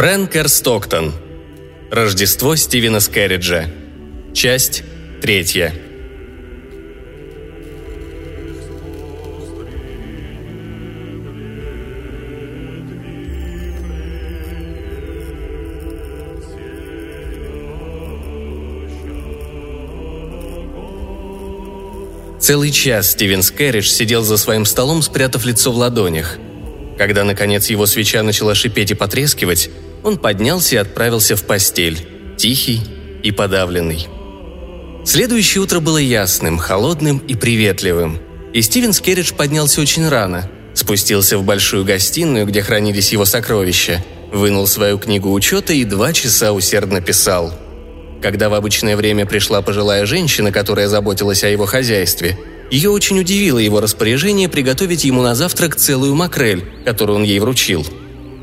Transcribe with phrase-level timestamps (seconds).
[0.00, 1.12] Фрэнк Стоктон.
[1.90, 3.66] Рождество Стивена Скерриджа.
[4.32, 4.82] Часть
[5.20, 5.74] третья.
[22.40, 26.38] Целый час Стивен Скэрридж сидел за своим столом, спрятав лицо в ладонях.
[27.00, 29.70] Когда, наконец, его свеча начала шипеть и потрескивать,
[30.04, 32.82] он поднялся и отправился в постель, тихий
[33.22, 34.06] и подавленный.
[35.06, 38.18] Следующее утро было ясным, холодным и приветливым.
[38.52, 44.66] И Стивен Скерридж поднялся очень рано, спустился в большую гостиную, где хранились его сокровища, вынул
[44.66, 47.54] свою книгу учета и два часа усердно писал–
[48.20, 52.38] когда в обычное время пришла пожилая женщина, которая заботилась о его хозяйстве,
[52.70, 57.84] ее очень удивило его распоряжение приготовить ему на завтрак целую макрель, которую он ей вручил.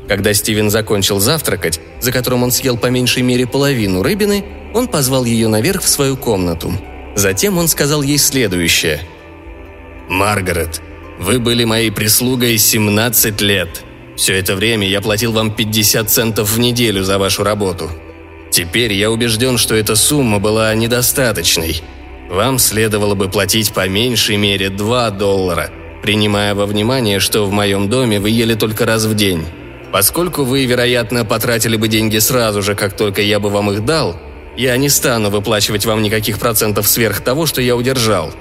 [0.06, 5.24] Когда Стивен закончил завтракать, за которым он съел по меньшей мере половину рыбины, он позвал
[5.24, 6.72] ее наверх в свою комнату.
[7.14, 9.00] Затем он сказал ей следующее.
[10.08, 10.80] «Маргарет,
[11.18, 13.82] вы были моей прислугой 17 лет.
[14.16, 17.90] Все это время я платил вам 50 центов в неделю за вашу работу.
[18.50, 21.82] Теперь я убежден, что эта сумма была недостаточной.
[22.28, 25.70] Вам следовало бы платить по меньшей мере 2 доллара,
[26.02, 29.46] принимая во внимание, что в моем доме вы ели только раз в день.
[29.92, 34.20] Поскольку вы, вероятно, потратили бы деньги сразу же, как только я бы вам их дал,
[34.56, 38.32] я не стану выплачивать вам никаких процентов сверх того, что я удержал.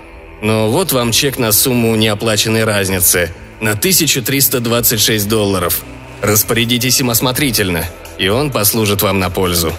[0.41, 5.81] Но вот вам чек на сумму неоплаченной разницы на 1326 долларов.
[6.21, 7.85] Распорядитесь им осмотрительно,
[8.17, 9.71] и он послужит вам на пользу.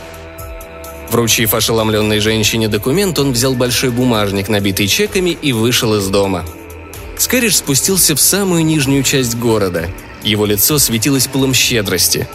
[1.10, 6.44] Вручив ошеломленной женщине документ, он взял большой бумажник, набитый чеками, и вышел из дома.
[7.16, 9.88] Скэридж спустился в самую нижнюю часть города.
[10.22, 12.28] Его лицо светилось пылом щедрости.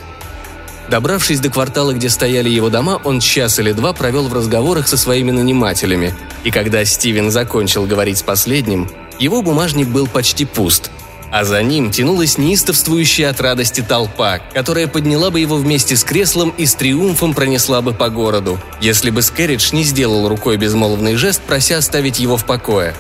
[0.90, 4.98] Добравшись до квартала, где стояли его дома, он час или два провел в разговорах со
[4.98, 6.14] своими нанимателями.
[6.44, 10.92] И когда Стивен закончил говорить с последним, его бумажник был почти пуст–
[11.34, 16.54] а за ним тянулась неистовствующая от радости толпа, которая подняла бы его вместе с креслом
[16.60, 21.42] и с триумфом пронесла бы по городу, если бы Скэрридж не сделал рукой безмолвный жест,
[21.42, 22.94] прося оставить его в покое.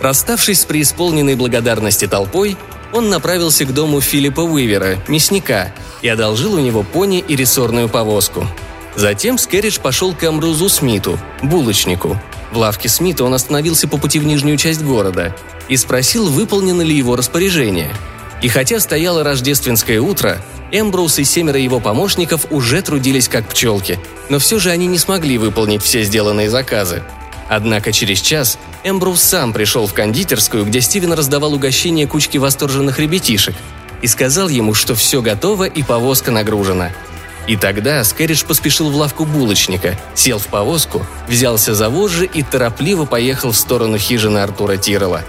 [0.00, 2.56] Расставшись с преисполненной благодарности толпой,
[2.92, 5.72] он направился к дому Филиппа Уивера, мясника,
[6.02, 8.46] и одолжил у него пони и рессорную повозку.
[8.94, 12.16] Затем Скэрридж пошел к Амрузу Смиту, булочнику.
[12.52, 15.34] В лавке Смита он остановился по пути в нижнюю часть города
[15.68, 17.94] и спросил, выполнено ли его распоряжение.
[18.42, 20.38] И хотя стояло рождественское утро,
[20.70, 23.98] Эмброуз и семеро его помощников уже трудились как пчелки,
[24.28, 27.02] но все же они не смогли выполнить все сделанные заказы.
[27.48, 33.54] Однако через час Эмброуз сам пришел в кондитерскую, где Стивен раздавал угощение кучке восторженных ребятишек,
[34.02, 36.90] и сказал ему, что все готово и повозка нагружена–
[37.46, 43.04] и тогда Скэридж поспешил в лавку булочника, сел в повозку, взялся за вожжи и торопливо
[43.04, 45.22] поехал в сторону хижины Артура Тирола.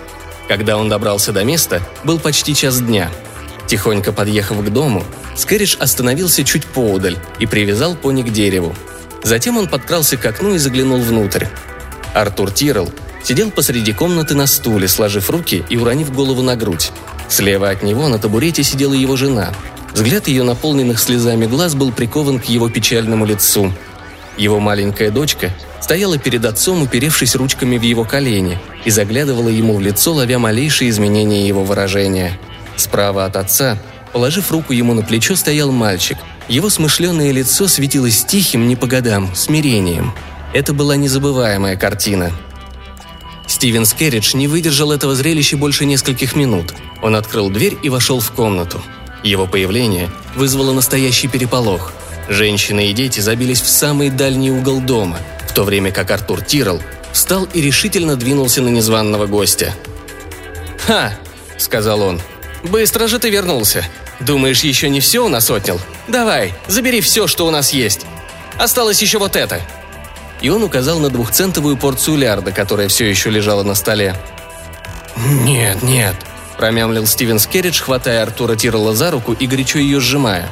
[0.47, 3.09] Когда он добрался до места, был почти час дня.
[3.67, 5.03] Тихонько подъехав к дому,
[5.35, 8.75] Скэридж остановился чуть поодаль и привязал пони к дереву.
[9.23, 11.45] Затем он подкрался к окну и заглянул внутрь.
[12.13, 12.91] Артур Тирл
[13.23, 16.91] сидел посреди комнаты на стуле, сложив руки и уронив голову на грудь.
[17.29, 19.53] Слева от него на табурете сидела его жена,
[19.93, 23.71] Взгляд ее наполненных слезами глаз был прикован к его печальному лицу.
[24.37, 29.81] Его маленькая дочка стояла перед отцом, уперевшись ручками в его колени, и заглядывала ему в
[29.81, 32.39] лицо, ловя малейшие изменения его выражения.
[32.75, 33.77] Справа от отца,
[34.11, 36.17] положив руку ему на плечо, стоял мальчик.
[36.47, 40.13] Его смышленое лицо светилось тихим, не по годам, смирением.
[40.53, 42.31] Это была незабываемая картина.
[43.45, 46.73] Стивен Скерридж не выдержал этого зрелища больше нескольких минут.
[47.01, 48.81] Он открыл дверь и вошел в комнату.
[49.23, 51.93] Его появление вызвало настоящий переполох.
[52.27, 55.17] Женщины и дети забились в самый дальний угол дома,
[55.47, 56.81] в то время как Артур Тиррел
[57.13, 59.73] встал и решительно двинулся на незваного гостя.
[60.85, 61.13] «Ха!»–
[61.57, 62.21] сказал он.
[62.63, 63.85] «Быстро же ты вернулся.
[64.19, 65.79] Думаешь, еще не все у нас отнял?
[66.07, 68.01] Давай, забери все, что у нас есть.
[68.57, 69.61] Осталось еще вот это».
[70.41, 74.15] И он указал на двухцентовую порцию лярда, которая все еще лежала на столе.
[75.15, 76.15] «Нет, нет»,–
[76.63, 80.49] промямлил Стивен Скерридж, хватая Артура Тиррела за руку и горячо ее сжимая.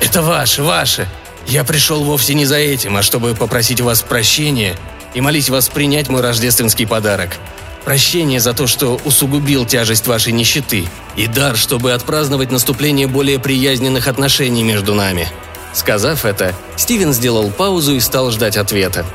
[0.00, 1.06] «Это ваше, ваше!
[1.46, 4.74] Я пришел вовсе не за этим, а чтобы попросить у вас прощения
[5.14, 7.36] и молить вас принять мой рождественский подарок.
[7.84, 14.08] Прощение за то, что усугубил тяжесть вашей нищеты, и дар, чтобы отпраздновать наступление более приязненных
[14.08, 15.28] отношений между нами».
[15.72, 19.06] Сказав это, Стивен сделал паузу и стал ждать ответа.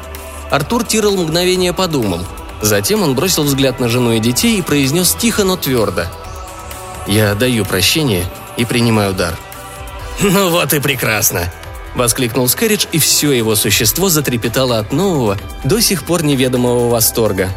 [0.49, 2.21] Артур Тиррелл мгновение подумал–
[2.61, 6.05] Затем он бросил взгляд на жену и детей и произнес тихо, но твердо.
[7.07, 8.25] «Я даю прощение
[8.57, 9.37] и принимаю дар».
[10.21, 11.51] «Ну вот и прекрасно!»–
[11.95, 17.49] воскликнул Скэридж, и все его существо затрепетало от нового, до сих пор неведомого восторга.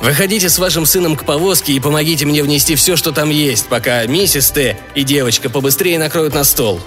[0.00, 4.04] «Выходите с вашим сыном к повозке и помогите мне внести все, что там есть, пока
[4.06, 6.80] миссис Т и девочка побыстрее накроют на стол».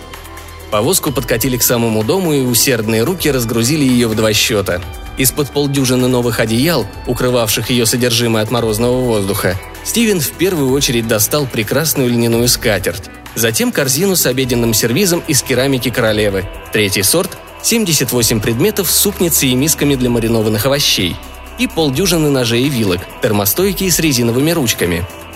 [0.70, 4.82] Повозку подкатили к самому дому, и усердные руки разгрузили ее в два счета.
[5.20, 11.46] Из-под полдюжины новых одеял, укрывавших ее содержимое от морозного воздуха, Стивен в первую очередь достал
[11.46, 18.90] прекрасную льняную скатерть, затем корзину с обеденным сервизом из керамики королевы, третий сорт– 78 предметов
[18.90, 21.18] с супницей и мисками для маринованных овощей,
[21.58, 25.06] и полдюжины ножей и вилок, термостойкие с резиновыми ручками–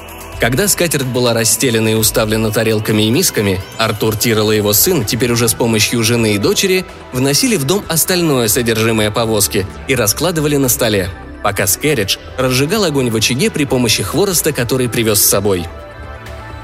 [0.43, 5.31] когда скатерть была расстелена и уставлена тарелками и мисками, Артур Тирол и его сын, теперь
[5.31, 10.67] уже с помощью жены и дочери, вносили в дом остальное содержимое повозки и раскладывали на
[10.67, 11.09] столе,
[11.43, 15.65] пока Скэридж разжигал огонь в очаге при помощи хвороста, который привез с собой.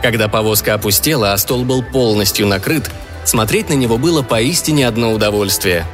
[0.02, 2.92] Когда повозка опустела, а стол был полностью накрыт,
[3.24, 5.86] смотреть на него было поистине одно удовольствие.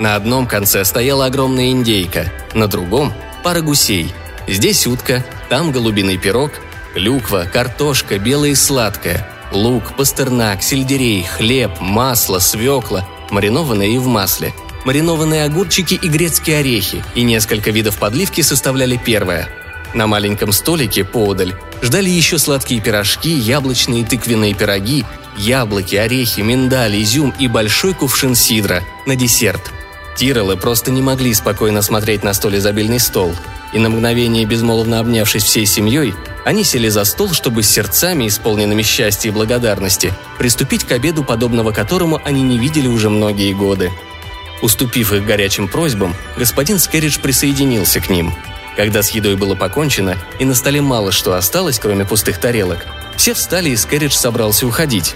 [0.00, 3.12] На одном конце стояла огромная индейка, на другом–
[3.44, 4.12] пара гусей.
[4.48, 6.50] Здесь утка, там голубиный пирог–
[6.94, 14.52] Клюква, картошка, белая и сладкая, лук, пастернак, сельдерей, хлеб, масло, свекла, маринованные и в масле,
[14.84, 19.48] маринованные огурчики и грецкие орехи, и несколько видов подливки составляли первое.
[19.94, 25.04] На маленьком столике поодаль ждали еще сладкие пирожки, яблочные и тыквенные пироги,
[25.36, 29.62] яблоки, орехи, миндаль, изюм и большой кувшин сидра на десерт.
[30.16, 33.32] Тиррелы просто не могли спокойно смотреть на столь изобильный стол,
[33.72, 36.14] и на мгновение безмолвно обнявшись всей семьей,
[36.44, 41.72] они сели за стол, чтобы с сердцами, исполненными счастья и благодарности, приступить к обеду, подобного
[41.72, 43.90] которому они не видели уже многие годы.
[44.62, 48.34] Уступив их горячим просьбам, господин Скерридж присоединился к ним.
[48.76, 53.34] Когда с едой было покончено, и на столе мало что осталось, кроме пустых тарелок, все
[53.34, 55.14] встали, и Скерридж собрался уходить.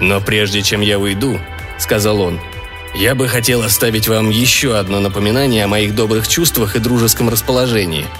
[0.00, 1.38] «Но прежде чем я уйду»,—
[1.78, 2.40] сказал он,—
[2.94, 8.06] «я бы хотел оставить вам еще одно напоминание о моих добрых чувствах и дружеском расположении—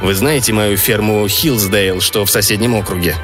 [0.00, 3.16] вы знаете мою ферму Хиллсдейл, что в соседнем округе?»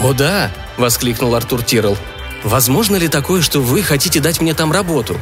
[0.00, 1.96] «О да!»– воскликнул Артур Тиррел.
[2.44, 5.20] «Возможно ли такое, что вы хотите дать мне там работу?»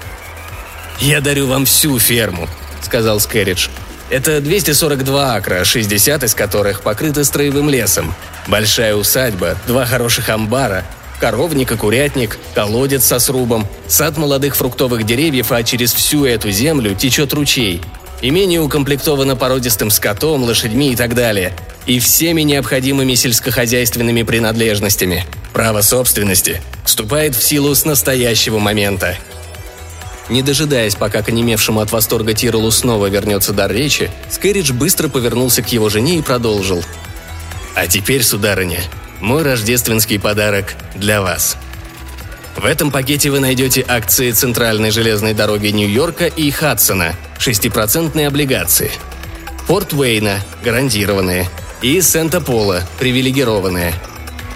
[1.00, 2.48] «Я дарю вам всю ферму»,–
[2.82, 3.68] сказал Скэридж.
[4.10, 8.14] «Это 242 акра, 60 из которых покрыты строевым лесом.
[8.46, 10.84] Большая усадьба, два хороших амбара,
[11.18, 16.94] коровник и курятник, колодец со срубом, сад молодых фруктовых деревьев, а через всю эту землю
[16.94, 17.82] течет ручей.
[18.22, 21.54] Имение укомплектовано породистым скотом, лошадьми и так далее.
[21.84, 25.26] И всеми необходимыми сельскохозяйственными принадлежностями.
[25.52, 29.16] Право собственности вступает в силу с настоящего момента.
[30.28, 35.62] Не дожидаясь, пока к онемевшему от восторга Тиролу снова вернется дар речи, Скэридж быстро повернулся
[35.62, 36.82] к его жене и продолжил.
[37.74, 38.80] «А теперь, сударыня,
[39.20, 41.56] мой рождественский подарок для вас».
[42.56, 48.90] В этом пакете вы найдете акции Центральной железной дороги Нью-Йорка и Хадсона, 6% облигации.
[49.68, 51.48] Порт Уэйна– гарантированные.
[51.82, 53.92] И Сента-Пола– привилегированные.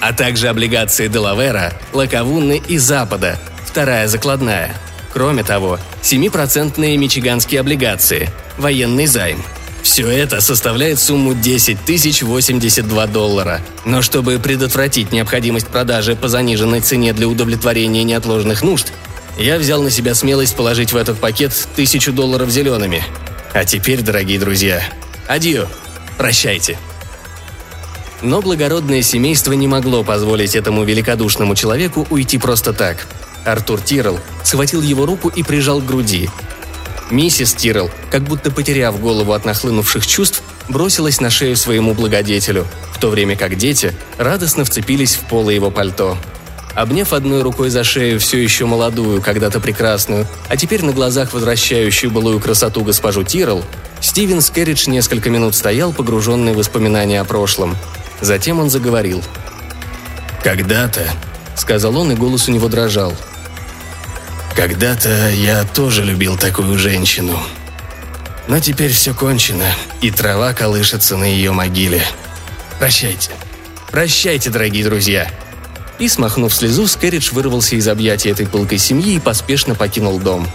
[0.00, 4.74] А также облигации Делавера, Лаковунны и Запада– вторая закладная.
[5.12, 9.42] Кроме того, 7% мичиганские облигации– военный займ–
[9.82, 13.60] все это составляет сумму 10 тысяч 82 доллара.
[13.84, 18.92] Но чтобы предотвратить необходимость продажи по заниженной цене для удовлетворения неотложных нужд,
[19.38, 23.02] я взял на себя смелость положить в этот пакет тысячу долларов зелеными.
[23.52, 24.82] А теперь, дорогие друзья,
[25.26, 25.68] адью,
[26.18, 26.78] прощайте.
[28.22, 33.06] Но благородное семейство не могло позволить этому великодушному человеку уйти просто так.
[33.44, 36.28] Артур Тиррел схватил его руку и прижал к груди,
[37.10, 42.98] Миссис Тиррел, как будто потеряв голову от нахлынувших чувств, бросилась на шею своему благодетелю, в
[42.98, 46.16] то время как дети радостно вцепились в полы его пальто.
[46.74, 52.12] Обняв одной рукой за шею все еще молодую, когда-то прекрасную, а теперь на глазах возвращающую
[52.12, 53.64] былую красоту госпожу Тиррел,
[54.00, 57.76] Стивен Скерридж несколько минут стоял, погруженный в воспоминания о прошлом.
[58.20, 59.22] Затем он заговорил.
[60.44, 61.10] «Когда-то»,—
[61.56, 63.12] сказал он, и голос у него дрожал—
[64.54, 67.38] когда-то я тоже любил такую женщину.
[68.48, 69.66] Но теперь все кончено,
[70.00, 72.02] и трава колышется на ее могиле.
[72.78, 73.30] Прощайте.
[73.90, 75.30] Прощайте, дорогие друзья.
[75.98, 80.48] И, смахнув слезу, Скэридж вырвался из объятий этой пылкой семьи и поспешно покинул дом.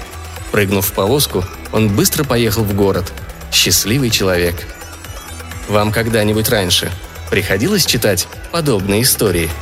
[0.51, 3.11] Прыгнув в повозку, он быстро поехал в город.
[3.51, 4.55] Счастливый человек.
[5.69, 6.91] Вам когда-нибудь раньше
[7.29, 9.49] приходилось читать подобные истории–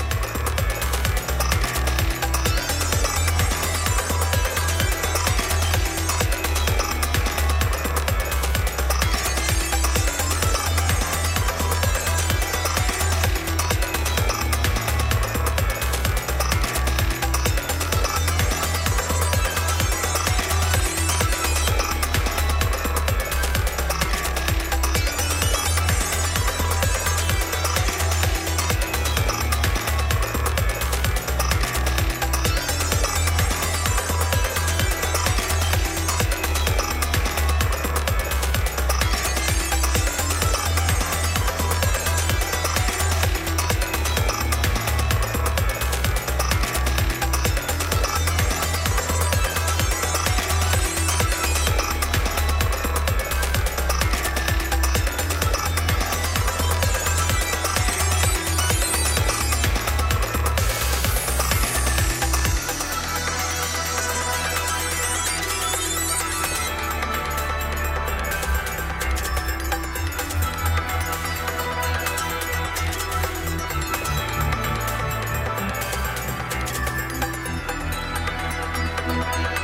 [79.33, 79.62] Bye.